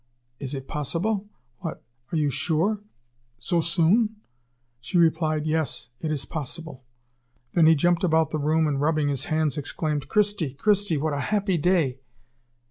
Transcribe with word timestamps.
"Is 0.39 0.55
it 0.55 0.67
possible? 0.67 1.27
What? 1.59 1.83
Are 2.11 2.15
you 2.17 2.31
sure? 2.31 2.81
So 3.37 3.61
soon?" 3.61 4.15
She 4.79 4.97
replied: 4.97 5.45
"Yes 5.45 5.89
it 5.99 6.11
is 6.11 6.25
possible!" 6.25 6.83
Then 7.53 7.67
he 7.67 7.75
jumped 7.75 8.03
about 8.03 8.31
the 8.31 8.39
room, 8.39 8.65
and 8.65 8.81
rubbing 8.81 9.09
his 9.09 9.25
hands, 9.25 9.59
exclaimed: 9.59 10.07
"Christi! 10.09 10.55
Christi! 10.55 10.97
What 10.97 11.13
a 11.13 11.19
happy 11.29 11.59
day!" 11.59 11.99